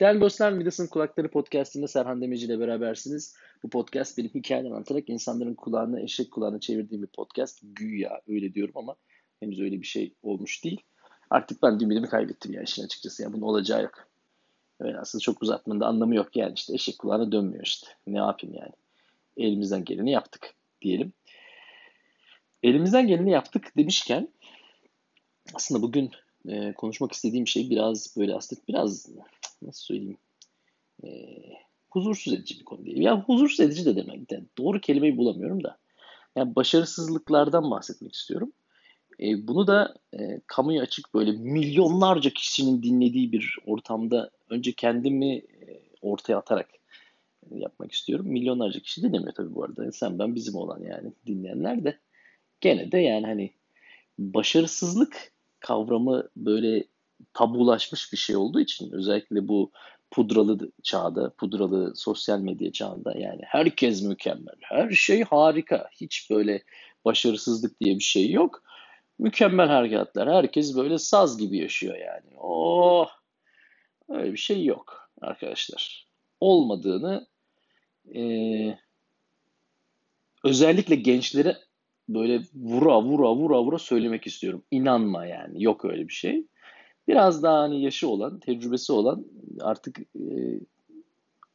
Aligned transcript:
Değerli 0.00 0.20
dostlar, 0.20 0.52
Midas'ın 0.52 0.86
Kulakları 0.86 1.30
Podcast'inde 1.30 1.88
Serhan 1.88 2.22
Demirci 2.22 2.46
ile 2.46 2.60
berabersiniz. 2.60 3.36
Bu 3.62 3.70
podcast 3.70 4.18
benim 4.18 4.30
hikayeden 4.30 4.70
anlatarak 4.70 5.08
insanların 5.08 5.54
kulağını 5.54 6.00
eşek 6.00 6.30
kulağına 6.30 6.60
çevirdiğim 6.60 7.02
bir 7.02 7.08
podcast. 7.08 7.58
Güya 7.62 8.20
öyle 8.28 8.54
diyorum 8.54 8.72
ama 8.76 8.96
henüz 9.40 9.60
öyle 9.60 9.80
bir 9.80 9.86
şey 9.86 10.14
olmuş 10.22 10.64
değil. 10.64 10.80
Artık 11.30 11.62
ben 11.62 11.78
ümidimi 11.80 12.08
kaybettim 12.08 12.52
ya 12.52 12.62
işin 12.62 12.84
açıkçası. 12.84 13.22
Yani 13.22 13.32
bunun 13.32 13.42
olacağı 13.42 13.82
yok. 13.82 14.08
Evet, 14.80 14.96
aslında 15.00 15.22
çok 15.22 15.42
uzatmanın 15.42 15.80
da 15.80 15.86
anlamı 15.86 16.14
yok 16.14 16.36
yani 16.36 16.52
işte 16.54 16.74
eşek 16.74 16.98
kulağına 16.98 17.32
dönmüyor 17.32 17.64
işte. 17.64 17.86
Ne 18.06 18.18
yapayım 18.18 18.56
yani. 18.56 18.72
Elimizden 19.36 19.84
geleni 19.84 20.10
yaptık 20.10 20.54
diyelim. 20.82 21.12
Elimizden 22.62 23.06
geleni 23.06 23.30
yaptık 23.30 23.72
demişken 23.76 24.28
aslında 25.54 25.82
bugün 25.82 26.10
e, 26.48 26.72
konuşmak 26.72 27.12
istediğim 27.12 27.46
şey 27.46 27.70
biraz 27.70 28.16
böyle 28.16 28.34
aslında 28.34 28.62
biraz 28.68 29.08
nasıl 29.62 29.84
söyleyeyim 29.84 30.18
e, 31.04 31.08
huzursuz 31.90 32.32
edici 32.32 32.60
bir 32.60 32.64
konu 32.64 32.84
değil. 32.84 32.98
Ya 32.98 33.20
huzursuz 33.20 33.60
edici 33.60 33.84
de 33.84 33.96
demek 33.96 34.30
de 34.30 34.44
doğru 34.58 34.80
kelimeyi 34.80 35.16
bulamıyorum 35.16 35.64
da. 35.64 35.78
Yani 36.36 36.56
başarısızlıklardan 36.56 37.70
bahsetmek 37.70 38.14
istiyorum. 38.14 38.52
E, 39.20 39.46
bunu 39.48 39.66
da 39.66 39.94
e, 40.18 40.40
kamuya 40.46 40.82
açık 40.82 41.14
böyle 41.14 41.32
milyonlarca 41.32 42.30
kişinin 42.30 42.82
dinlediği 42.82 43.32
bir 43.32 43.58
ortamda 43.66 44.30
önce 44.50 44.72
kendimi 44.72 45.34
e, 45.34 45.82
ortaya 46.02 46.36
atarak 46.36 46.68
yapmak 47.50 47.92
istiyorum. 47.92 48.26
Milyonlarca 48.28 48.80
kişi 48.80 49.02
dinlemiyor 49.02 49.34
tabii 49.34 49.54
bu 49.54 49.64
arada. 49.64 49.92
Sen 49.92 50.18
ben 50.18 50.34
bizim 50.34 50.54
olan 50.54 50.82
yani 50.82 51.12
dinleyenler 51.26 51.84
de 51.84 51.98
gene 52.60 52.92
de 52.92 52.98
yani 52.98 53.26
hani 53.26 53.50
başarısızlık 54.18 55.32
kavramı 55.60 56.28
böyle 56.36 56.84
tabulaşmış 57.34 58.12
bir 58.12 58.18
şey 58.18 58.36
olduğu 58.36 58.60
için 58.60 58.92
özellikle 58.92 59.48
bu 59.48 59.70
pudralı 60.10 60.70
çağda, 60.82 61.30
pudralı 61.30 61.96
sosyal 61.96 62.40
medya 62.40 62.72
çağında 62.72 63.18
yani 63.18 63.42
herkes 63.44 64.02
mükemmel, 64.02 64.56
her 64.60 64.90
şey 64.90 65.22
harika, 65.22 65.88
hiç 66.00 66.30
böyle 66.30 66.62
başarısızlık 67.04 67.80
diye 67.80 67.94
bir 67.94 68.02
şey 68.02 68.30
yok. 68.30 68.62
Mükemmel 69.18 69.68
hareketler, 69.68 70.26
herkes 70.26 70.76
böyle 70.76 70.98
saz 70.98 71.38
gibi 71.38 71.58
yaşıyor 71.58 71.96
yani. 71.96 72.38
Oh, 72.38 73.08
öyle 74.08 74.32
bir 74.32 74.38
şey 74.38 74.64
yok 74.64 75.10
arkadaşlar. 75.20 76.06
Olmadığını 76.40 77.26
e, 78.14 78.22
özellikle 80.44 80.94
gençlere 80.94 81.56
böyle 82.08 82.42
vura 82.54 83.02
vura 83.02 83.34
vura 83.34 83.62
vura 83.62 83.78
söylemek 83.78 84.26
istiyorum. 84.26 84.64
İnanma 84.70 85.26
yani. 85.26 85.62
Yok 85.62 85.84
öyle 85.84 86.08
bir 86.08 86.12
şey. 86.12 86.46
Biraz 87.08 87.42
daha 87.42 87.58
hani 87.58 87.82
yaşı 87.82 88.08
olan, 88.08 88.38
tecrübesi 88.38 88.92
olan 88.92 89.26
artık 89.60 89.98
e, 89.98 90.60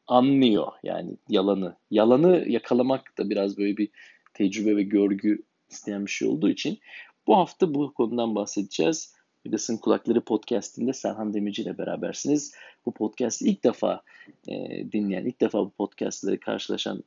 anlıyor 0.08 0.68
yani 0.84 1.18
yalanı. 1.30 1.76
Yalanı 1.92 2.46
yakalamak 2.48 3.18
da 3.18 3.30
biraz 3.30 3.58
böyle 3.58 3.78
bir 3.78 3.90
tecrübe 4.34 4.76
ve 4.76 4.84
görgü 4.84 5.44
isteyen 5.70 6.06
bir 6.06 6.12
şey 6.12 6.28
olduğu 6.28 6.50
için 6.50 6.80
bu 7.28 7.38
hafta 7.38 7.74
bu 7.74 7.94
konudan 7.94 8.36
bahsedeceğiz. 8.36 9.16
Midas'ın 9.46 9.78
Kulakları 9.78 10.22
podcastinde 10.22 10.94
Serhan 10.94 11.34
Demirci 11.34 11.62
ile 11.62 11.78
berabersiniz. 11.78 12.54
Bu 12.86 12.92
podcast'i 12.92 13.50
ilk 13.50 13.64
defa 13.64 14.02
e, 14.48 14.54
dinleyen, 14.92 15.26
ilk 15.26 15.42
defa 15.42 15.60
bu 15.60 15.70
podcast'ları 15.70 16.40
karşılaşan 16.40 17.04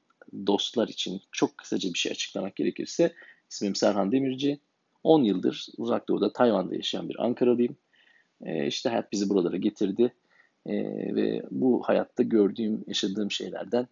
dostlar 0.46 0.88
için 0.88 1.20
çok 1.32 1.58
kısaca 1.58 1.94
bir 1.94 1.98
şey 1.98 2.12
açıklamak 2.12 2.56
gerekirse 2.56 3.14
İsmim 3.50 3.74
Serhan 3.74 4.12
Demirci. 4.12 4.60
10 5.04 5.24
yıldır 5.24 5.66
uzak 5.76 6.08
doğuda 6.08 6.32
Tayvan'da 6.32 6.74
yaşayan 6.74 7.08
bir 7.08 7.24
Ankaralıyım. 7.24 7.76
E, 8.42 8.66
işte 8.66 8.88
hayat 8.88 9.12
bizi 9.12 9.28
buralara 9.28 9.56
getirdi. 9.56 10.14
E, 10.66 10.74
ve 11.14 11.42
bu 11.50 11.82
hayatta 11.84 12.22
gördüğüm, 12.22 12.84
yaşadığım 12.86 13.30
şeylerden 13.30 13.86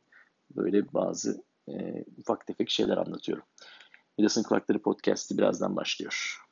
böyle 0.56 0.92
bazı 0.92 1.42
e, 1.69 2.05
ufak 2.19 2.47
tefek 2.47 2.70
şeyler 2.70 2.97
anlatıyorum. 2.97 3.44
Midas'ın 4.18 4.42
Kulakları 4.42 4.79
Podcast'i 4.79 5.39
birazdan 5.39 5.77
başlıyor. 5.77 6.42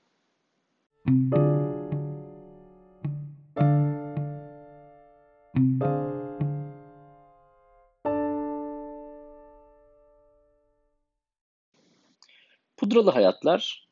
pudralı 12.84 13.10
hayatlar 13.10 13.88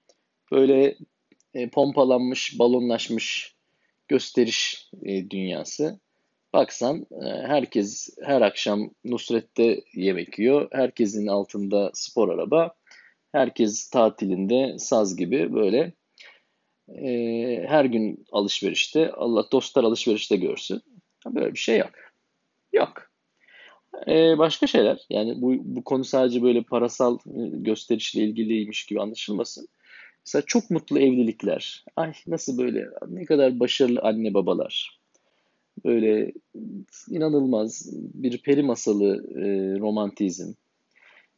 böyle 0.52 0.96
e, 1.54 1.70
pompalanmış, 1.70 2.58
balonlaşmış 2.58 3.54
gösteriş 4.08 4.90
e, 5.02 5.30
dünyası. 5.30 6.00
Baksan 6.52 7.06
e, 7.10 7.24
herkes 7.24 8.08
her 8.22 8.40
akşam 8.40 8.90
Nusret'te 9.04 9.80
yemek 9.94 10.38
yiyor. 10.38 10.68
Herkesin 10.72 11.26
altında 11.26 11.90
spor 11.94 12.28
araba. 12.28 12.74
Herkes 13.32 13.90
tatilinde 13.90 14.78
saz 14.78 15.16
gibi 15.16 15.54
böyle 15.54 15.92
e, 16.88 17.08
her 17.68 17.84
gün 17.84 18.24
alışverişte. 18.32 19.12
Allah 19.12 19.44
dostlar 19.52 19.84
alışverişte 19.84 20.36
görsün. 20.36 20.82
Böyle 21.26 21.52
bir 21.52 21.58
şey 21.58 21.78
yok. 21.78 21.92
Yok. 22.72 23.12
Ee, 24.08 24.38
başka 24.38 24.66
şeyler 24.66 25.06
yani 25.10 25.42
bu, 25.42 25.54
bu 25.58 25.84
konu 25.84 26.04
sadece 26.04 26.42
böyle 26.42 26.62
parasal 26.62 27.18
e, 27.26 27.48
gösterişle 27.52 28.22
ilgiliymiş 28.22 28.86
gibi 28.86 29.00
anlaşılmasın. 29.00 29.68
Mesela 30.26 30.42
çok 30.46 30.70
mutlu 30.70 30.98
evlilikler. 30.98 31.84
Ay 31.96 32.12
nasıl 32.26 32.58
böyle 32.58 32.88
ne 33.08 33.24
kadar 33.24 33.60
başarılı 33.60 34.00
anne 34.00 34.34
babalar. 34.34 35.00
Böyle 35.84 36.32
inanılmaz 37.08 37.88
bir 37.92 38.42
peri 38.42 38.62
masalı 38.62 39.16
e, 39.36 39.78
romantizm. 39.80 40.52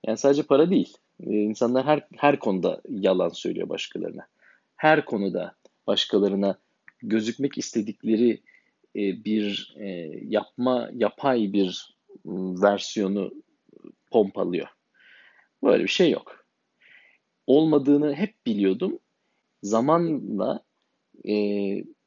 Yani 0.06 0.18
sadece 0.18 0.42
para 0.42 0.70
değil. 0.70 0.96
E, 1.20 1.30
insanlar 1.30 1.86
her, 1.86 2.06
her 2.16 2.38
konuda 2.38 2.80
yalan 2.88 3.28
söylüyor 3.28 3.68
başkalarına. 3.68 4.26
Her 4.76 5.04
konuda 5.04 5.54
başkalarına 5.86 6.58
gözükmek 7.02 7.58
istedikleri 7.58 8.40
e, 8.96 9.24
bir 9.24 9.74
e, 9.78 9.86
yapma, 10.28 10.90
yapay 10.94 11.52
bir 11.52 11.94
versiyonu 12.62 13.34
pompalıyor. 14.10 14.68
Böyle 15.62 15.82
bir 15.84 15.88
şey 15.88 16.10
yok. 16.10 16.43
Olmadığını 17.46 18.14
hep 18.14 18.46
biliyordum. 18.46 18.98
Zamanla 19.62 20.64
e, 21.28 21.34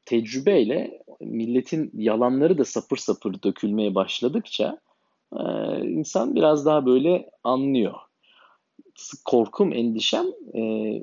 tecrübeyle 0.04 1.02
milletin 1.20 1.90
yalanları 1.94 2.58
da 2.58 2.64
sapır 2.64 2.96
sapır 2.96 3.42
dökülmeye 3.42 3.94
başladıkça 3.94 4.78
e, 5.32 5.42
insan 5.82 6.34
biraz 6.34 6.66
daha 6.66 6.86
böyle 6.86 7.30
anlıyor. 7.44 7.94
Korkum, 9.24 9.72
endişem 9.72 10.26
e, 10.54 10.60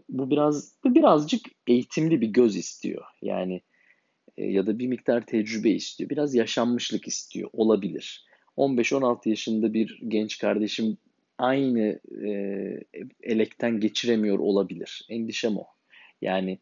bu 0.10 0.30
biraz 0.30 0.76
birazcık 0.86 1.46
eğitimli 1.68 2.22
bir 2.22 2.28
göz 2.28 2.56
istiyor. 2.56 3.06
Yani 3.22 3.62
e, 4.38 4.46
ya 4.46 4.68
da 4.68 4.80
bir 4.80 4.88
miktar 4.88 5.26
tecrübe 5.26 5.70
istiyor. 5.70 6.10
Biraz 6.10 6.36
yaşanmışlık 6.36 7.08
istiyor. 7.08 7.50
Olabilir. 7.54 8.26
15-16 8.58 9.30
yaşında 9.30 9.74
bir 9.74 10.00
genç 10.08 10.38
kardeşim 10.38 10.98
aynı 11.38 12.00
e, 12.26 12.30
elekten 13.24 13.80
geçiremiyor 13.80 14.40
olabilir. 14.40 15.06
Endişem 15.10 15.58
o. 15.58 15.66
Yani 16.22 16.60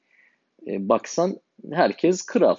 e, 0.67 0.89
baksan 0.89 1.39
herkes 1.71 2.25
kral. 2.25 2.57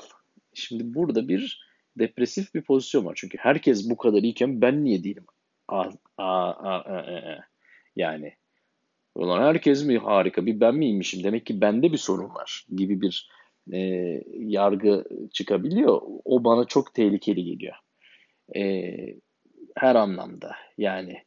Şimdi 0.54 0.94
burada 0.94 1.28
bir 1.28 1.64
depresif 1.98 2.54
bir 2.54 2.62
pozisyon 2.62 3.04
var. 3.04 3.14
Çünkü 3.16 3.38
herkes 3.38 3.90
bu 3.90 3.96
kadar 3.96 4.22
iyiken 4.22 4.60
ben 4.60 4.84
niye 4.84 5.04
değilim? 5.04 5.26
A, 5.68 5.80
a, 5.80 6.50
a, 6.50 6.80
a, 6.80 6.98
a. 6.98 7.44
Yani 7.96 8.34
Ulan 9.14 9.42
herkes 9.42 9.84
mi 9.84 9.98
harika 9.98 10.46
bir 10.46 10.60
ben 10.60 10.74
miymişim 10.74 11.24
demek 11.24 11.46
ki 11.46 11.60
bende 11.60 11.92
bir 11.92 11.98
sorun 11.98 12.34
var 12.34 12.66
gibi 12.76 13.00
bir 13.00 13.28
e, 13.72 13.78
yargı 14.34 15.04
çıkabiliyor. 15.32 16.00
O 16.24 16.44
bana 16.44 16.64
çok 16.64 16.94
tehlikeli 16.94 17.44
geliyor. 17.44 17.74
E, 18.56 18.94
her 19.76 19.94
anlamda. 19.94 20.56
Yani 20.78 21.22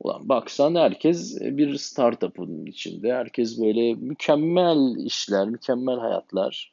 ulan 0.00 0.28
baksan 0.28 0.74
herkes 0.74 1.40
bir 1.40 1.76
startup'ın 1.76 2.66
içinde. 2.66 3.12
Herkes 3.12 3.60
böyle 3.60 3.94
mükemmel 3.94 5.06
işler, 5.06 5.48
mükemmel 5.48 5.98
hayatlar. 5.98 6.72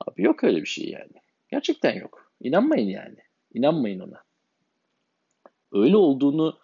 Abi 0.00 0.22
yok 0.22 0.44
öyle 0.44 0.60
bir 0.60 0.66
şey 0.66 0.88
yani. 0.88 1.12
Gerçekten 1.50 2.00
yok. 2.00 2.32
İnanmayın 2.40 2.88
yani. 2.88 3.18
İnanmayın 3.54 4.00
ona. 4.00 4.22
Öyle 5.72 5.96
olduğunu, 5.96 6.58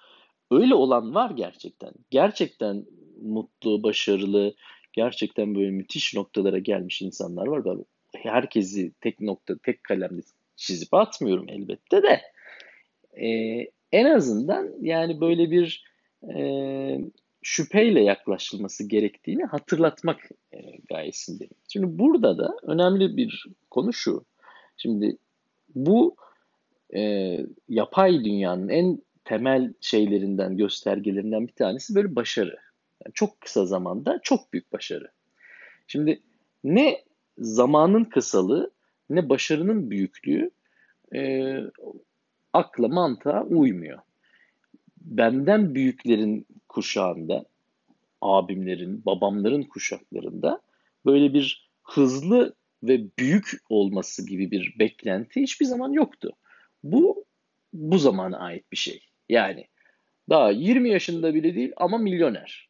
öyle 0.50 0.74
olan 0.74 1.14
var 1.14 1.30
gerçekten. 1.30 1.92
Gerçekten 2.10 2.84
mutlu, 3.22 3.82
başarılı, 3.82 4.54
gerçekten 4.92 5.54
böyle 5.54 5.70
müthiş 5.70 6.14
noktalara 6.14 6.58
gelmiş 6.58 7.02
insanlar 7.02 7.46
var. 7.46 7.64
Ben 7.64 7.84
herkesi 8.14 8.92
tek 9.00 9.20
nokta, 9.20 9.58
tek 9.62 9.84
kalemde 9.84 10.20
çizip 10.56 10.94
atmıyorum 10.94 11.46
elbette 11.48 12.02
de. 12.02 12.20
Ee, 13.26 13.68
en 13.92 14.04
azından 14.04 14.70
yani 14.80 15.20
böyle 15.20 15.50
bir 15.50 15.93
e, 16.36 17.00
şüpheyle 17.42 18.02
yaklaşılması 18.02 18.88
gerektiğini 18.88 19.44
hatırlatmak 19.44 20.20
e, 20.52 20.58
gayesindeyim. 20.88 21.54
Şimdi 21.68 21.98
burada 21.98 22.38
da 22.38 22.56
önemli 22.62 23.16
bir 23.16 23.46
konu 23.70 23.92
şu. 23.92 24.24
Şimdi 24.76 25.16
bu 25.74 26.16
e, 26.96 27.38
yapay 27.68 28.24
dünyanın 28.24 28.68
en 28.68 28.98
temel 29.24 29.72
şeylerinden, 29.80 30.56
göstergelerinden 30.56 31.46
bir 31.46 31.52
tanesi 31.52 31.94
böyle 31.94 32.16
başarı. 32.16 32.56
Yani 33.04 33.14
çok 33.14 33.40
kısa 33.40 33.66
zamanda 33.66 34.20
çok 34.22 34.52
büyük 34.52 34.72
başarı. 34.72 35.10
Şimdi 35.86 36.22
ne 36.64 37.04
zamanın 37.38 38.04
kısalığı 38.04 38.70
ne 39.10 39.28
başarının 39.28 39.90
büyüklüğü 39.90 40.50
e, 41.14 41.54
akla 42.52 42.88
mantığa 42.88 43.44
uymuyor. 43.44 43.98
Benden 45.04 45.74
büyüklerin 45.74 46.46
kuşağında, 46.68 47.44
abimlerin, 48.20 49.04
babamların 49.06 49.62
kuşaklarında 49.62 50.60
böyle 51.06 51.34
bir 51.34 51.70
hızlı 51.82 52.54
ve 52.82 53.00
büyük 53.18 53.50
olması 53.68 54.26
gibi 54.26 54.50
bir 54.50 54.74
beklenti 54.78 55.42
hiçbir 55.42 55.66
zaman 55.66 55.92
yoktu. 55.92 56.32
Bu 56.82 57.24
bu 57.72 57.98
zamana 57.98 58.38
ait 58.38 58.72
bir 58.72 58.76
şey. 58.76 59.00
Yani 59.28 59.66
daha 60.28 60.50
20 60.50 60.90
yaşında 60.90 61.34
bile 61.34 61.54
değil 61.54 61.72
ama 61.76 61.98
milyoner. 61.98 62.68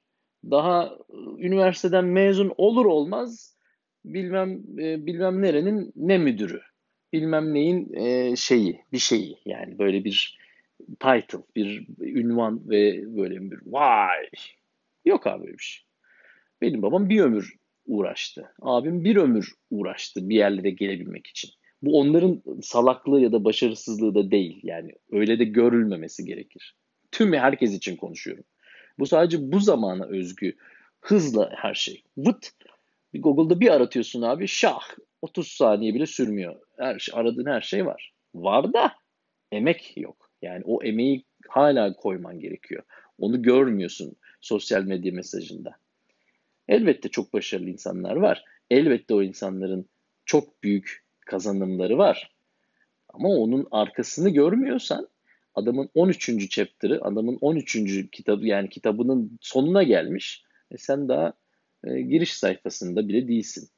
Daha 0.50 0.84
e, 0.84 1.16
üniversiteden 1.46 2.04
mezun 2.04 2.52
olur 2.56 2.86
olmaz 2.86 3.56
bilmem 4.04 4.78
e, 4.78 5.06
bilmem 5.06 5.42
nerenin 5.42 5.92
ne 5.96 6.18
müdürü, 6.18 6.60
bilmem 7.12 7.54
neyin 7.54 7.92
e, 7.94 8.36
şeyi, 8.36 8.80
bir 8.92 8.98
şeyi. 8.98 9.38
Yani 9.46 9.78
böyle 9.78 10.04
bir 10.04 10.38
title, 11.00 11.38
bir 11.56 11.86
ünvan 12.00 12.68
ve 12.68 13.16
böyle 13.16 13.50
bir 13.50 13.58
vay. 13.66 14.30
Yok 15.04 15.26
abi 15.26 15.46
bir 15.46 15.62
şey. 15.62 15.84
Benim 16.60 16.82
babam 16.82 17.08
bir 17.08 17.20
ömür 17.20 17.54
uğraştı. 17.86 18.52
Abim 18.62 19.04
bir 19.04 19.16
ömür 19.16 19.52
uğraştı 19.70 20.28
bir 20.28 20.36
yerlere 20.36 20.70
gelebilmek 20.70 21.26
için. 21.26 21.50
Bu 21.82 22.00
onların 22.00 22.42
salaklığı 22.62 23.20
ya 23.20 23.32
da 23.32 23.44
başarısızlığı 23.44 24.14
da 24.14 24.30
değil. 24.30 24.60
Yani 24.62 24.92
öyle 25.10 25.38
de 25.38 25.44
görülmemesi 25.44 26.24
gerekir. 26.24 26.76
Tüm 27.12 27.32
herkes 27.32 27.74
için 27.74 27.96
konuşuyorum. 27.96 28.44
Bu 28.98 29.06
sadece 29.06 29.52
bu 29.52 29.60
zamana 29.60 30.06
özgü. 30.06 30.56
Hızla 31.00 31.50
her 31.56 31.74
şey. 31.74 32.02
Vıt. 32.16 32.50
Google'da 33.14 33.60
bir 33.60 33.70
aratıyorsun 33.70 34.22
abi. 34.22 34.48
Şah. 34.48 34.80
30 35.22 35.48
saniye 35.48 35.94
bile 35.94 36.06
sürmüyor. 36.06 36.56
Her 36.78 36.98
şey, 36.98 37.14
aradığın 37.18 37.46
her 37.46 37.60
şey 37.60 37.86
var. 37.86 38.12
Var 38.34 38.72
da 38.72 38.92
emek 39.52 39.92
yok. 39.96 40.23
Yani 40.44 40.62
o 40.66 40.82
emeği 40.82 41.24
hala 41.48 41.96
koyman 41.96 42.40
gerekiyor. 42.40 42.82
Onu 43.18 43.42
görmüyorsun 43.42 44.16
sosyal 44.40 44.82
medya 44.82 45.12
mesajında. 45.12 45.76
Elbette 46.68 47.08
çok 47.08 47.32
başarılı 47.32 47.70
insanlar 47.70 48.16
var. 48.16 48.44
Elbette 48.70 49.14
o 49.14 49.22
insanların 49.22 49.88
çok 50.24 50.62
büyük 50.62 51.04
kazanımları 51.26 51.98
var. 51.98 52.34
Ama 53.08 53.28
onun 53.28 53.68
arkasını 53.70 54.30
görmüyorsan 54.30 55.08
adamın 55.54 55.90
13. 55.94 56.50
chapter'ı, 56.50 56.98
adamın 57.02 57.38
13. 57.40 58.10
kitabı 58.12 58.46
yani 58.46 58.68
kitabının 58.68 59.38
sonuna 59.40 59.82
gelmiş. 59.82 60.44
E 60.70 60.78
sen 60.78 61.08
daha 61.08 61.32
e, 61.84 62.00
giriş 62.00 62.34
sayfasında 62.34 63.08
bile 63.08 63.28
değilsin. 63.28 63.68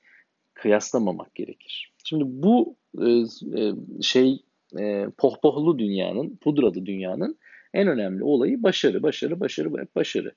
Kıyaslamamak 0.54 1.34
gerekir. 1.34 1.92
Şimdi 2.04 2.24
bu 2.26 2.76
e, 2.98 3.08
e, 3.60 3.72
şey 4.02 4.42
e, 4.78 5.10
pohpohlu 5.18 5.78
dünyanın, 5.78 6.36
pudralı 6.36 6.86
dünyanın 6.86 7.38
en 7.74 7.88
önemli 7.88 8.24
olayı 8.24 8.62
başarı, 8.62 9.02
başarı, 9.02 9.40
başarı, 9.40 9.72
başarı 9.94 10.34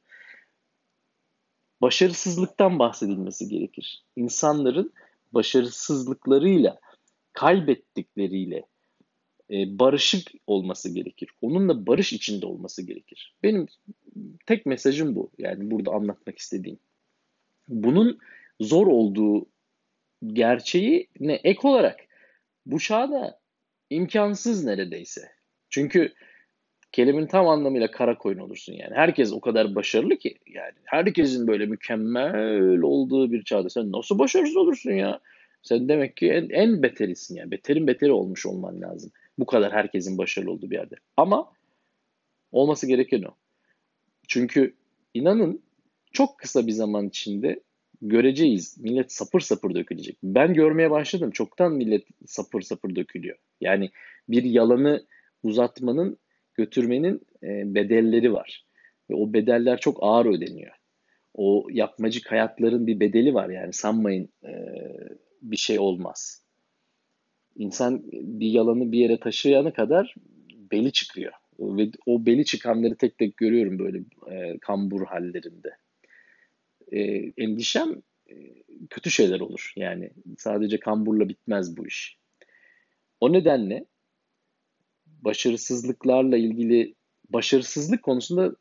başarısızlıktan 1.81 2.79
bahsedilmesi 2.79 3.47
gerekir. 3.47 4.03
İnsanların 4.15 4.93
başarısızlıklarıyla, 5.31 6.79
kaybettikleriyle 7.33 8.65
e, 9.51 9.79
barışık 9.79 10.31
olması 10.47 10.93
gerekir. 10.93 11.29
Onunla 11.41 11.87
barış 11.87 12.13
içinde 12.13 12.45
olması 12.45 12.85
gerekir. 12.85 13.35
Benim 13.43 13.67
tek 14.45 14.65
mesajım 14.65 15.15
bu. 15.15 15.31
Yani 15.37 15.71
burada 15.71 15.91
anlatmak 15.91 16.37
istediğim. 16.37 16.79
Bunun 17.67 18.19
zor 18.59 18.87
olduğu 18.87 19.45
gerçeği 20.27 21.07
ne 21.19 21.33
ek 21.33 21.59
olarak 21.63 21.99
bu 22.65 22.79
çağda 22.79 23.38
imkansız 23.89 24.65
neredeyse. 24.65 25.31
Çünkü 25.69 26.13
kelimenin 26.91 27.27
tam 27.27 27.47
anlamıyla 27.47 27.91
kara 27.91 28.17
koyun 28.17 28.39
olursun 28.39 28.73
yani. 28.73 28.95
Herkes 28.95 29.33
o 29.33 29.41
kadar 29.41 29.75
başarılı 29.75 30.17
ki 30.17 30.37
yani. 30.47 30.73
Herkesin 30.83 31.47
böyle 31.47 31.65
mükemmel 31.65 32.81
olduğu 32.81 33.31
bir 33.31 33.43
çağda 33.43 33.69
sen 33.69 33.91
nasıl 33.91 34.19
başarısız 34.19 34.57
olursun 34.57 34.91
ya? 34.91 35.19
Sen 35.63 35.89
demek 35.89 36.17
ki 36.17 36.31
en, 36.31 36.49
en 36.49 36.83
beterisin 36.83 37.35
yani. 37.35 37.51
Beterin 37.51 37.87
beteri 37.87 38.11
olmuş 38.11 38.45
olman 38.45 38.81
lazım. 38.81 39.11
Bu 39.39 39.45
kadar 39.45 39.73
herkesin 39.73 40.17
başarılı 40.17 40.51
olduğu 40.51 40.69
bir 40.69 40.75
yerde. 40.75 40.95
Ama 41.17 41.51
olması 42.51 42.87
gereken 42.87 43.23
o. 43.23 43.35
Çünkü 44.27 44.75
inanın 45.13 45.61
çok 46.11 46.37
kısa 46.37 46.67
bir 46.67 46.71
zaman 46.71 47.07
içinde 47.07 47.59
göreceğiz. 48.01 48.77
Millet 48.79 49.11
sapır 49.11 49.39
sapır 49.39 49.75
dökülecek. 49.75 50.17
Ben 50.23 50.53
görmeye 50.53 50.91
başladım. 50.91 51.31
Çoktan 51.31 51.73
millet 51.73 52.03
sapır 52.25 52.61
sapır 52.61 52.95
dökülüyor. 52.95 53.37
Yani 53.61 53.89
bir 54.29 54.43
yalanı 54.43 55.05
uzatmanın 55.43 56.17
götürmenin 56.53 57.21
e, 57.43 57.75
bedelleri 57.75 58.33
var. 58.33 58.65
Ve 59.09 59.15
o 59.15 59.33
bedeller 59.33 59.79
çok 59.79 59.97
ağır 60.01 60.25
ödeniyor. 60.25 60.71
O 61.33 61.67
yapmacık 61.71 62.31
hayatların 62.31 62.87
bir 62.87 62.99
bedeli 62.99 63.33
var 63.33 63.49
yani 63.49 63.73
sanmayın 63.73 64.29
e, 64.43 64.51
bir 65.41 65.57
şey 65.57 65.79
olmaz. 65.79 66.43
İnsan 67.55 68.03
bir 68.11 68.47
yalanı 68.47 68.91
bir 68.91 68.99
yere 68.99 69.19
taşıyana 69.19 69.73
kadar 69.73 70.15
beli 70.71 70.91
çıkıyor. 70.91 71.33
Ve 71.59 71.91
o 72.05 72.25
beli 72.25 72.45
çıkanları 72.45 72.95
tek 72.95 73.17
tek 73.17 73.37
görüyorum 73.37 73.79
böyle 73.79 73.97
e, 74.31 74.57
kambur 74.59 75.05
hallerinde. 75.05 75.69
E, 76.91 77.01
endişem 77.37 78.01
e, 78.29 78.35
kötü 78.89 79.11
şeyler 79.11 79.39
olur. 79.39 79.73
Yani 79.75 80.11
sadece 80.37 80.79
kamburla 80.79 81.29
bitmez 81.29 81.77
bu 81.77 81.87
iş. 81.87 82.17
O 83.19 83.33
nedenle 83.33 83.85
başarısızlıklarla 85.05 86.37
ilgili 86.37 86.95
başarısızlık 87.29 88.03
konusunda 88.03 88.55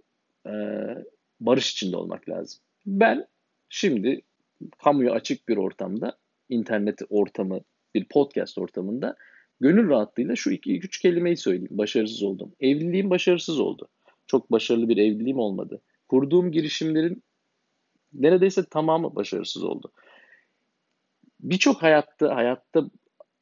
e, 0.46 0.52
barış 1.40 1.72
içinde 1.72 1.96
olmak 1.96 2.28
lazım. 2.28 2.60
Ben 2.86 3.26
şimdi 3.68 4.22
kamuya 4.78 5.12
açık 5.12 5.48
bir 5.48 5.56
ortamda, 5.56 6.18
internet 6.48 6.98
ortamı, 7.10 7.60
bir 7.94 8.04
podcast 8.04 8.58
ortamında 8.58 9.16
gönül 9.60 9.88
rahatlığıyla 9.88 10.36
şu 10.36 10.50
iki 10.50 10.78
üç 10.78 10.98
kelimeyi 10.98 11.36
söyleyeyim. 11.36 11.78
Başarısız 11.78 12.22
oldum. 12.22 12.52
Evliliğim 12.60 13.10
başarısız 13.10 13.60
oldu. 13.60 13.88
Çok 14.26 14.52
başarılı 14.52 14.88
bir 14.88 14.96
evliliğim 14.96 15.38
olmadı. 15.38 15.80
Kurduğum 16.08 16.52
girişimlerin 16.52 17.22
neredeyse 18.12 18.64
tamamı 18.64 19.16
başarısız 19.16 19.64
oldu. 19.64 19.92
Birçok 21.40 21.82
hayatta 21.82 22.36
hayatta 22.36 22.90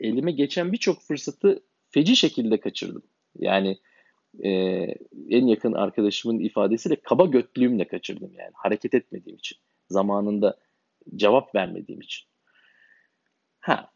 elime 0.00 0.32
geçen 0.32 0.72
birçok 0.72 1.00
fırsatı 1.02 1.62
feci 1.90 2.16
şekilde 2.16 2.60
kaçırdım. 2.60 3.02
Yani 3.38 3.78
e, 4.44 4.50
en 5.28 5.46
yakın 5.46 5.72
arkadaşımın 5.72 6.38
ifadesiyle 6.38 6.96
kaba 6.96 7.26
götlüğümle 7.26 7.88
kaçırdım 7.88 8.32
yani. 8.34 8.52
Hareket 8.54 8.94
etmediğim 8.94 9.38
için. 9.38 9.58
Zamanında 9.90 10.58
cevap 11.16 11.54
vermediğim 11.54 12.00
için. 12.00 12.28
Ha, 13.60 13.90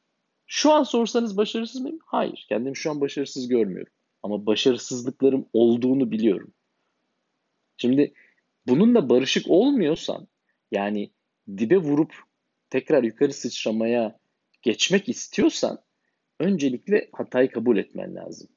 şu 0.46 0.72
an 0.72 0.82
sorsanız 0.82 1.36
başarısız 1.36 1.80
mıyım? 1.80 1.98
Hayır. 2.06 2.46
Kendimi 2.48 2.76
şu 2.76 2.90
an 2.90 3.00
başarısız 3.00 3.48
görmüyorum. 3.48 3.92
Ama 4.22 4.46
başarısızlıklarım 4.46 5.46
olduğunu 5.52 6.10
biliyorum. 6.10 6.52
Şimdi 7.76 8.14
bununla 8.66 9.08
barışık 9.08 9.50
olmuyorsan 9.50 10.28
yani 10.70 11.10
dibe 11.58 11.76
vurup 11.76 12.14
tekrar 12.70 13.02
yukarı 13.02 13.32
sıçramaya 13.32 14.18
geçmek 14.62 15.08
istiyorsan 15.08 15.84
öncelikle 16.40 17.08
hatayı 17.12 17.50
kabul 17.50 17.78
etmen 17.78 18.14
lazım. 18.14 18.48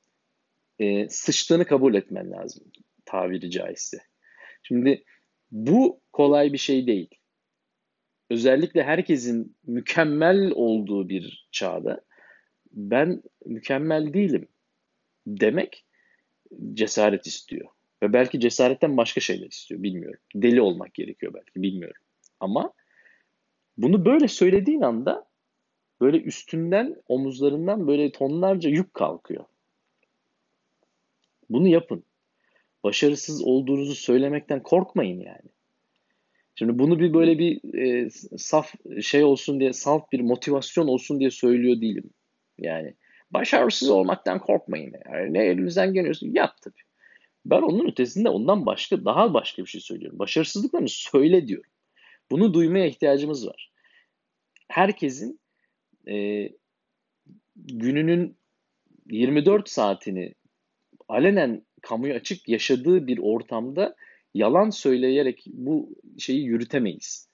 E, 0.79 1.10
sıçtığını 1.10 1.65
kabul 1.65 1.96
etmen 1.96 2.32
lazım 2.32 2.63
tabiri 3.05 3.51
caizse. 3.51 3.98
Şimdi 4.63 5.03
bu 5.51 6.01
kolay 6.13 6.53
bir 6.53 6.58
şey 6.58 6.88
değil. 6.88 7.10
Özellikle 8.29 8.84
herkesin 8.84 9.58
mükemmel 9.63 10.51
olduğu 10.55 11.10
bir 11.10 11.48
çağda 11.51 12.01
ben 12.72 13.24
mükemmel 13.46 14.13
değilim 14.13 14.48
demek 15.27 15.86
cesaret 16.74 17.27
istiyor. 17.27 17.70
Ve 18.03 18.13
belki 18.13 18.39
cesaretten 18.39 18.98
başka 18.98 19.22
şeyler 19.22 19.48
istiyor 19.48 19.84
bilmiyorum. 19.84 20.20
Deli 20.36 20.62
olmak 20.62 20.93
gerekiyor 20.93 21.34
belki 21.34 21.62
bilmiyorum. 21.62 22.02
Ama 22.44 22.74
bunu 23.78 24.06
böyle 24.06 24.28
söylediğin 24.28 24.82
anda 24.82 25.26
böyle 26.02 26.22
üstünden, 26.22 26.96
omuzlarından 27.08 27.88
böyle 27.88 28.12
tonlarca 28.12 28.70
yük 28.70 28.94
kalkıyor. 28.94 29.46
Bunu 31.50 31.68
yapın. 31.68 32.04
Başarısız 32.84 33.44
olduğunuzu 33.44 33.96
söylemekten 33.96 34.64
korkmayın 34.64 35.20
yani. 35.20 35.50
Şimdi 36.56 36.80
bunu 36.80 37.00
bir 37.00 37.14
böyle 37.14 37.40
bir 37.40 37.76
e, 37.78 38.10
saf 38.38 38.74
şey 39.02 39.24
olsun 39.24 39.60
diye, 39.60 39.74
salt 39.74 40.12
bir 40.12 40.20
motivasyon 40.20 40.88
olsun 40.88 41.20
diye 41.20 41.32
söylüyor 41.32 41.82
değilim. 41.82 42.10
Yani 42.58 42.94
Başarısız 43.34 43.90
olmaktan 43.90 44.40
korkmayın. 44.40 44.94
Yani 45.06 45.34
ne 45.34 45.46
elinizden 45.46 45.94
geliyorsa 45.94 46.26
yap 46.30 46.54
tabii. 46.62 46.82
Ben 47.46 47.62
onun 47.62 47.88
ötesinde 47.88 48.30
ondan 48.30 48.66
başka, 48.66 49.06
daha 49.06 49.34
başka 49.34 49.62
bir 49.62 49.68
şey 49.68 49.82
söylüyorum. 49.82 50.20
Başarısızlıklarını 50.20 50.90
söyle 50.90 51.48
diyorum. 51.48 51.72
Bunu 52.34 52.54
duymaya 52.54 52.86
ihtiyacımız 52.86 53.48
var. 53.48 53.72
Herkesin 54.68 55.40
e, 56.08 56.50
gününün 57.56 58.38
24 59.12 59.70
saatini 59.70 60.34
alenen 61.08 61.66
kamuya 61.82 62.16
açık 62.16 62.50
yaşadığı 62.50 63.08
bir 63.08 63.18
ortamda 63.18 63.96
yalan 64.34 64.70
söyleyerek 64.70 65.44
bu 65.48 65.96
şeyi 66.18 66.44
yürütemeyiz. 66.46 67.30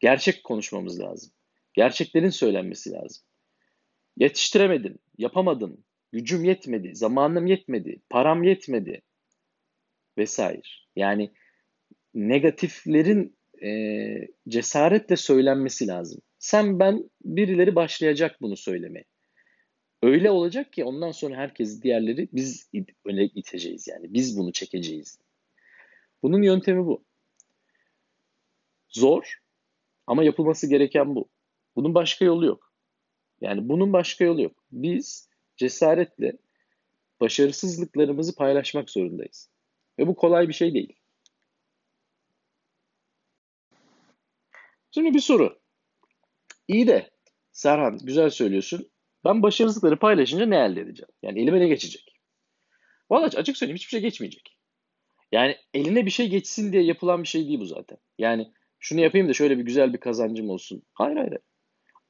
Gerçek 0.00 0.44
konuşmamız 0.44 1.00
lazım. 1.00 1.32
Gerçeklerin 1.74 2.30
söylenmesi 2.30 2.90
lazım. 2.90 3.22
Yetiştiremedim, 4.16 4.98
yapamadım, 5.18 5.84
gücüm 6.12 6.44
yetmedi, 6.44 6.94
zamanım 6.94 7.46
yetmedi, 7.46 8.02
param 8.10 8.42
yetmedi 8.42 9.02
vesaire. 10.18 10.62
Yani 10.96 11.30
negatiflerin 12.14 13.39
e, 13.62 14.28
cesaretle 14.48 15.16
söylenmesi 15.16 15.86
lazım. 15.86 16.20
Sen 16.38 16.78
ben 16.78 17.10
birileri 17.24 17.74
başlayacak 17.74 18.36
bunu 18.40 18.56
söylemeye. 18.56 19.04
Öyle 20.02 20.30
olacak 20.30 20.72
ki 20.72 20.84
ondan 20.84 21.10
sonra 21.10 21.36
herkes 21.36 21.82
diğerleri 21.82 22.28
biz 22.32 22.70
öyle 23.04 23.24
iteceğiz 23.24 23.88
yani. 23.88 24.12
Biz 24.14 24.38
bunu 24.38 24.52
çekeceğiz. 24.52 25.18
Bunun 26.22 26.42
yöntemi 26.42 26.86
bu. 26.86 27.04
Zor 28.88 29.40
ama 30.06 30.24
yapılması 30.24 30.66
gereken 30.66 31.14
bu. 31.14 31.28
Bunun 31.76 31.94
başka 31.94 32.24
yolu 32.24 32.46
yok. 32.46 32.72
Yani 33.40 33.68
bunun 33.68 33.92
başka 33.92 34.24
yolu 34.24 34.42
yok. 34.42 34.64
Biz 34.72 35.28
cesaretle 35.56 36.36
başarısızlıklarımızı 37.20 38.34
paylaşmak 38.34 38.90
zorundayız. 38.90 39.50
Ve 39.98 40.06
bu 40.06 40.14
kolay 40.16 40.48
bir 40.48 40.52
şey 40.52 40.74
değil. 40.74 40.99
Şimdi 44.90 45.14
bir 45.14 45.20
soru. 45.20 45.60
İyi 46.68 46.86
de 46.86 47.10
Serhan 47.52 47.98
güzel 48.02 48.30
söylüyorsun. 48.30 48.90
Ben 49.24 49.42
başarısızlıkları 49.42 49.98
paylaşınca 49.98 50.46
ne 50.46 50.56
elde 50.56 50.80
edeceğim? 50.80 51.10
Yani 51.22 51.42
elime 51.42 51.60
ne 51.60 51.68
geçecek? 51.68 52.16
Valla 53.10 53.26
açık 53.26 53.56
söyleyeyim 53.56 53.76
hiçbir 53.76 53.90
şey 53.90 54.00
geçmeyecek. 54.00 54.56
Yani 55.32 55.56
eline 55.74 56.06
bir 56.06 56.10
şey 56.10 56.28
geçsin 56.28 56.72
diye 56.72 56.82
yapılan 56.82 57.22
bir 57.22 57.28
şey 57.28 57.48
değil 57.48 57.60
bu 57.60 57.66
zaten. 57.66 57.98
Yani 58.18 58.52
şunu 58.78 59.00
yapayım 59.00 59.28
da 59.28 59.32
şöyle 59.32 59.58
bir 59.58 59.62
güzel 59.62 59.92
bir 59.92 59.98
kazancım 59.98 60.50
olsun. 60.50 60.82
Hayır 60.94 61.16
hayır. 61.16 61.38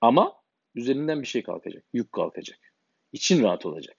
Ama 0.01 0.43
üzerinden 0.75 1.23
bir 1.23 1.27
şey 1.27 1.43
kalkacak. 1.43 1.85
Yük 1.93 2.13
kalkacak. 2.13 2.59
İçin 3.13 3.43
rahat 3.43 3.67
olacak. 3.67 3.97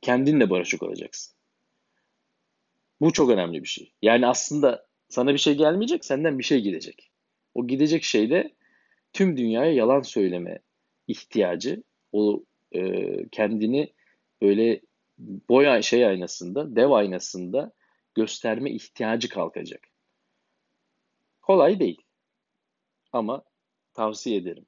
Kendinle 0.00 0.50
barışık 0.50 0.82
olacaksın. 0.82 1.36
Bu 3.00 3.12
çok 3.12 3.30
önemli 3.30 3.62
bir 3.62 3.68
şey. 3.68 3.92
Yani 4.02 4.26
aslında 4.26 4.86
sana 5.08 5.32
bir 5.32 5.38
şey 5.38 5.54
gelmeyecek, 5.54 6.04
senden 6.04 6.38
bir 6.38 6.44
şey 6.44 6.60
gidecek. 6.60 7.09
O 7.54 7.66
gidecek 7.66 8.04
şey 8.04 8.30
de 8.30 8.52
tüm 9.12 9.36
dünyaya 9.36 9.72
yalan 9.72 10.02
söyleme 10.02 10.58
ihtiyacı. 11.08 11.82
O 12.12 12.44
e, 12.72 13.28
kendini 13.28 13.92
böyle 14.42 14.80
boy 15.18 15.82
şey 15.82 16.06
aynasında, 16.06 16.76
dev 16.76 16.90
aynasında 16.90 17.72
gösterme 18.14 18.70
ihtiyacı 18.70 19.28
kalkacak. 19.28 19.80
Kolay 21.42 21.80
değil. 21.80 22.02
Ama 23.12 23.44
tavsiye 23.94 24.36
ederim. 24.36 24.66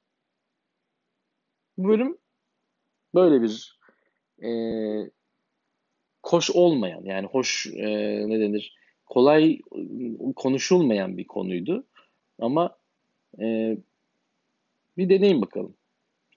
Bu 1.79 1.89
bölüm 1.89 2.19
böyle 3.15 3.43
bir 3.43 3.79
e, 4.43 4.51
hoş 6.23 6.51
olmayan 6.51 7.05
yani 7.05 7.27
hoş 7.27 7.67
e, 7.67 7.89
ne 8.29 8.41
denir 8.41 8.77
kolay 9.07 9.59
konuşulmayan 10.37 11.19
bir 11.19 11.27
konuydu. 11.27 11.87
Ama 12.43 12.77
e, 13.41 13.77
bir 14.97 15.09
deneyin 15.09 15.43
bakalım. 15.43 15.75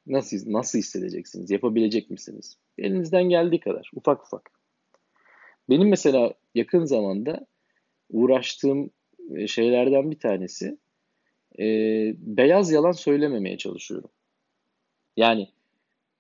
Nasıl 0.07 0.37
nasıl 0.45 0.79
hissedeceksiniz? 0.79 1.51
Yapabilecek 1.51 2.09
misiniz? 2.09 2.57
Elinizden 2.77 3.23
geldiği 3.23 3.59
kadar 3.59 3.91
ufak 3.95 4.25
ufak. 4.25 4.51
Benim 5.69 5.89
mesela 5.89 6.33
yakın 6.55 6.85
zamanda 6.85 7.45
uğraştığım 8.09 8.89
e, 9.35 9.47
şeylerden 9.47 10.11
bir 10.11 10.19
tanesi 10.19 10.77
e, 11.59 11.65
beyaz 12.17 12.71
yalan 12.71 12.91
söylememeye 12.91 13.57
çalışıyorum. 13.57 14.09
Yani 15.17 15.49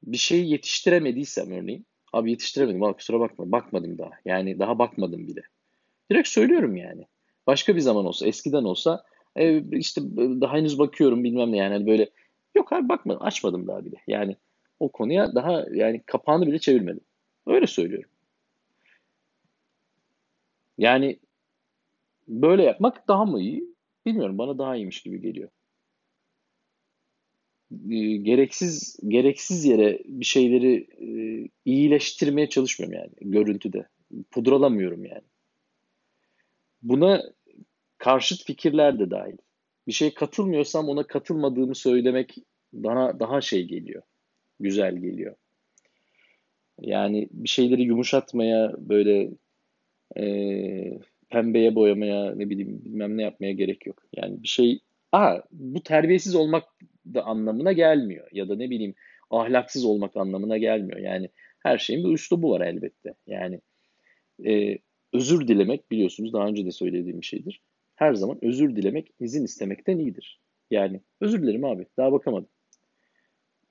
bir 0.03 0.17
şeyi 0.17 0.49
yetiştiremediysem 0.51 1.51
örneğin 1.51 1.85
abi 2.13 2.31
yetiştiremedim 2.31 2.83
abi 2.83 2.93
kusura 2.93 3.19
bakma 3.19 3.51
bakmadım 3.51 3.97
daha. 3.97 4.11
Yani 4.25 4.59
daha 4.59 4.79
bakmadım 4.79 5.27
bile. 5.27 5.41
Direkt 6.11 6.27
söylüyorum 6.27 6.75
yani. 6.75 7.07
Başka 7.47 7.75
bir 7.75 7.81
zaman 7.81 8.05
olsa 8.05 8.27
eskiden 8.27 8.63
olsa 8.63 9.03
e, 9.35 9.63
işte 9.71 10.01
daha 10.15 10.57
henüz 10.57 10.79
bakıyorum 10.79 11.23
bilmem 11.23 11.51
ne 11.51 11.57
yani 11.57 11.73
hani 11.73 11.87
böyle 11.87 12.09
yok 12.55 12.73
abi 12.73 12.89
bakmadım 12.89 13.23
açmadım 13.23 13.67
daha 13.67 13.85
bile. 13.85 13.95
Yani 14.07 14.35
o 14.79 14.89
konuya 14.91 15.35
daha 15.35 15.65
yani 15.73 16.01
kapağını 16.05 16.47
bile 16.47 16.59
çevirmedim. 16.59 17.03
Öyle 17.47 17.67
söylüyorum. 17.67 18.09
Yani 20.77 21.19
böyle 22.27 22.63
yapmak 22.63 23.07
daha 23.07 23.25
mı 23.25 23.41
iyi? 23.41 23.75
Bilmiyorum 24.05 24.37
bana 24.37 24.57
daha 24.57 24.75
iyiymiş 24.75 25.01
gibi 25.01 25.21
geliyor. 25.21 25.49
E, 27.89 28.17
gereksiz 28.17 28.97
gereksiz 29.07 29.65
yere 29.65 29.99
bir 30.05 30.25
şeyleri 30.25 30.87
e, 30.99 31.07
iyileştirmeye 31.65 32.49
çalışmıyorum 32.49 32.99
yani 32.99 33.31
görüntüde. 33.31 33.87
Pudralamıyorum 34.31 35.05
yani. 35.05 35.23
Buna 36.81 37.23
karşıt 38.05 38.45
fikirler 38.45 38.99
de 38.99 39.11
dahil. 39.11 39.37
Bir 39.87 39.91
şey 39.91 40.13
katılmıyorsam 40.13 40.89
ona 40.89 41.03
katılmadığımı 41.03 41.75
söylemek 41.75 42.35
bana 42.73 43.19
daha 43.19 43.41
şey 43.41 43.63
geliyor. 43.63 44.01
Güzel 44.59 44.97
geliyor. 44.97 45.35
Yani 46.81 47.29
bir 47.31 47.49
şeyleri 47.49 47.81
yumuşatmaya 47.81 48.73
böyle 48.77 49.29
e, 50.17 50.25
pembeye 51.29 51.75
boyamaya 51.75 52.35
ne 52.35 52.49
bileyim 52.49 52.85
bilmem 52.85 53.17
ne 53.17 53.23
yapmaya 53.23 53.51
gerek 53.51 53.85
yok. 53.85 54.03
Yani 54.15 54.43
bir 54.43 54.47
şey 54.47 54.79
Aa, 55.11 55.37
bu 55.51 55.83
terbiyesiz 55.83 56.35
olmak 56.35 56.63
da 57.13 57.23
anlamına 57.23 57.71
gelmiyor. 57.71 58.27
Ya 58.31 58.49
da 58.49 58.55
ne 58.55 58.69
bileyim 58.69 58.95
ahlaksız 59.29 59.85
olmak 59.85 60.17
anlamına 60.17 60.57
gelmiyor. 60.57 60.99
Yani 60.99 61.29
her 61.59 61.77
şeyin 61.77 62.03
bir 62.03 62.13
üslubu 62.13 62.51
var 62.51 62.61
elbette. 62.61 63.13
Yani 63.27 63.61
e, 64.45 64.77
özür 65.13 65.47
dilemek 65.47 65.91
biliyorsunuz 65.91 66.33
daha 66.33 66.47
önce 66.47 66.65
de 66.65 66.71
söylediğim 66.71 67.21
bir 67.21 67.25
şeydir. 67.25 67.61
Her 67.95 68.13
zaman 68.13 68.45
özür 68.45 68.75
dilemek 68.75 69.11
izin 69.19 69.45
istemekten 69.45 69.97
iyidir. 69.97 70.41
Yani 70.71 71.01
özür 71.21 71.41
dilerim 71.41 71.65
abi 71.65 71.87
daha 71.97 72.11
bakamadım. 72.11 72.49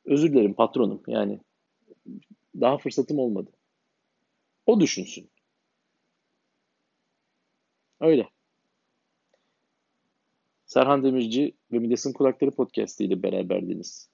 Özür 0.05 0.33
dilerim 0.33 0.55
patronum 0.55 1.03
yani 1.07 1.41
daha 2.61 2.79
fırsatım 2.79 3.19
olmadı. 3.19 3.51
O 4.67 4.81
düşünsün. 4.81 5.31
Öyle. 8.01 8.29
Serhan 10.67 11.05
Demirci 11.05 11.55
ve 11.73 11.79
Midyas'ın 11.79 12.13
Kulakları 12.13 12.51
Podcast 12.51 13.01
ile 13.01 13.23
beraberdiniz. 13.23 14.11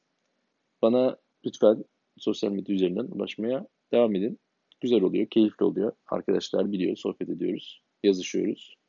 Bana 0.82 1.16
lütfen 1.46 1.84
sosyal 2.18 2.52
medya 2.52 2.74
üzerinden 2.74 3.04
ulaşmaya 3.04 3.66
devam 3.92 4.14
edin. 4.14 4.38
Güzel 4.80 5.02
oluyor, 5.02 5.26
keyifli 5.26 5.64
oluyor. 5.64 5.92
Arkadaşlar 6.06 6.72
biliyor, 6.72 6.96
sohbet 6.96 7.28
ediyoruz, 7.28 7.82
yazışıyoruz. 8.02 8.79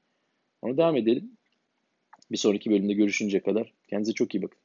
Ona 0.61 0.77
devam 0.77 0.97
edelim. 0.97 1.37
Bir 2.31 2.37
sonraki 2.37 2.71
bölümde 2.71 2.93
görüşünceye 2.93 3.43
kadar 3.43 3.73
kendinize 3.89 4.13
çok 4.13 4.35
iyi 4.35 4.41
bakın. 4.43 4.60